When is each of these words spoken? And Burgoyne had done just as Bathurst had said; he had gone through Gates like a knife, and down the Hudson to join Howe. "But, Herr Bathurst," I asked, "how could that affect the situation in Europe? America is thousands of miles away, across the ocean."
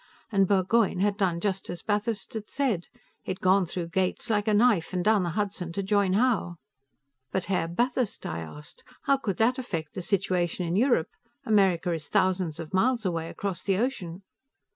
And 0.31 0.47
Burgoyne 0.47 1.01
had 1.01 1.15
done 1.15 1.39
just 1.39 1.69
as 1.69 1.83
Bathurst 1.83 2.33
had 2.33 2.49
said; 2.49 2.87
he 3.21 3.29
had 3.29 3.39
gone 3.39 3.67
through 3.67 3.89
Gates 3.89 4.31
like 4.31 4.47
a 4.47 4.53
knife, 4.55 4.93
and 4.93 5.05
down 5.05 5.21
the 5.21 5.29
Hudson 5.37 5.71
to 5.73 5.83
join 5.83 6.13
Howe. 6.13 6.55
"But, 7.31 7.43
Herr 7.43 7.67
Bathurst," 7.67 8.25
I 8.25 8.39
asked, 8.39 8.83
"how 9.03 9.17
could 9.17 9.37
that 9.37 9.59
affect 9.59 9.93
the 9.93 10.01
situation 10.01 10.65
in 10.65 10.75
Europe? 10.75 11.09
America 11.45 11.91
is 11.93 12.07
thousands 12.09 12.59
of 12.59 12.73
miles 12.73 13.05
away, 13.05 13.29
across 13.29 13.61
the 13.61 13.77
ocean." 13.77 14.23